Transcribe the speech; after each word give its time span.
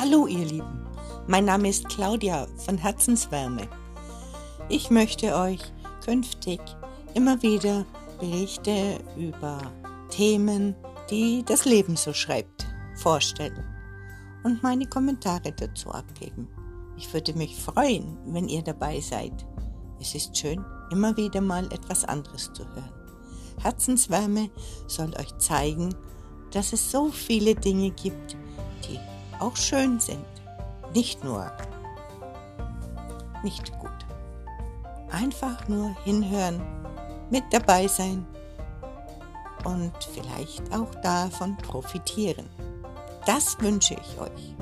Hallo 0.00 0.26
ihr 0.26 0.46
Lieben, 0.46 0.86
mein 1.26 1.44
Name 1.44 1.68
ist 1.68 1.86
Claudia 1.90 2.46
von 2.64 2.78
Herzenswärme. 2.78 3.68
Ich 4.70 4.88
möchte 4.88 5.36
euch 5.36 5.60
künftig 6.02 6.58
immer 7.12 7.42
wieder 7.42 7.84
Berichte 8.18 8.98
über 9.18 9.60
Themen, 10.08 10.74
die 11.10 11.44
das 11.44 11.66
Leben 11.66 11.96
so 11.96 12.14
schreibt, 12.14 12.66
vorstellen 12.94 13.62
und 14.42 14.62
meine 14.62 14.86
Kommentare 14.86 15.52
dazu 15.52 15.90
abgeben. 15.90 16.48
Ich 16.96 17.12
würde 17.12 17.34
mich 17.34 17.54
freuen, 17.54 18.16
wenn 18.24 18.48
ihr 18.48 18.62
dabei 18.62 19.00
seid. 19.00 19.46
Es 20.00 20.14
ist 20.14 20.34
schön, 20.34 20.64
immer 20.90 21.14
wieder 21.18 21.42
mal 21.42 21.66
etwas 21.74 22.06
anderes 22.06 22.50
zu 22.54 22.66
hören. 22.66 22.94
Herzenswärme 23.60 24.48
soll 24.86 25.10
euch 25.20 25.36
zeigen, 25.36 25.94
dass 26.52 26.72
es 26.72 26.90
so 26.90 27.10
viele 27.10 27.54
Dinge 27.54 27.90
gibt, 27.90 28.29
auch 29.40 29.56
schön 29.56 29.98
sind, 29.98 30.24
nicht 30.94 31.24
nur 31.24 31.50
nicht 33.42 33.72
gut. 33.78 33.90
Einfach 35.10 35.66
nur 35.68 35.94
hinhören, 36.04 36.60
mit 37.30 37.44
dabei 37.50 37.86
sein 37.86 38.26
und 39.64 39.92
vielleicht 40.14 40.72
auch 40.72 40.94
davon 41.02 41.56
profitieren. 41.58 42.48
Das 43.26 43.60
wünsche 43.60 43.94
ich 43.94 44.20
euch. 44.20 44.54